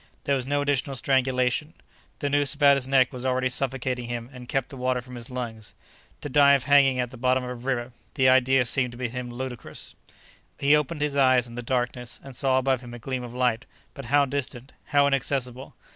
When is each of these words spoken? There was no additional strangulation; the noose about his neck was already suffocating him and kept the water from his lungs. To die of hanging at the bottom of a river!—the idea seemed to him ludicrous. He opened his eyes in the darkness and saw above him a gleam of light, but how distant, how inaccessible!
There 0.23 0.35
was 0.35 0.47
no 0.47 0.61
additional 0.63 0.95
strangulation; 0.95 1.75
the 2.17 2.29
noose 2.31 2.55
about 2.55 2.75
his 2.75 2.87
neck 2.87 3.13
was 3.13 3.23
already 3.23 3.49
suffocating 3.49 4.07
him 4.07 4.31
and 4.33 4.49
kept 4.49 4.69
the 4.69 4.75
water 4.75 4.99
from 4.99 5.13
his 5.13 5.29
lungs. 5.29 5.75
To 6.21 6.27
die 6.27 6.53
of 6.53 6.63
hanging 6.63 6.99
at 6.99 7.11
the 7.11 7.17
bottom 7.17 7.43
of 7.43 7.49
a 7.51 7.53
river!—the 7.53 8.27
idea 8.27 8.65
seemed 8.65 8.93
to 8.97 9.07
him 9.09 9.29
ludicrous. 9.29 9.93
He 10.57 10.75
opened 10.75 11.01
his 11.01 11.15
eyes 11.15 11.45
in 11.45 11.53
the 11.53 11.61
darkness 11.61 12.19
and 12.23 12.35
saw 12.35 12.57
above 12.57 12.81
him 12.81 12.95
a 12.95 12.97
gleam 12.97 13.21
of 13.21 13.35
light, 13.35 13.67
but 13.93 14.05
how 14.05 14.25
distant, 14.25 14.73
how 14.85 15.05
inaccessible! 15.05 15.75